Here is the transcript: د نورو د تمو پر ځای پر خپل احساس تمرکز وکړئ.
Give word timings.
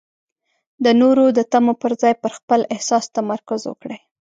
د 0.83 0.85
نورو 1.01 1.25
د 1.37 1.39
تمو 1.51 1.73
پر 1.81 1.91
ځای 2.01 2.13
پر 2.21 2.31
خپل 2.37 2.59
احساس 2.73 3.03
تمرکز 3.17 3.61
وکړئ. 3.65 3.99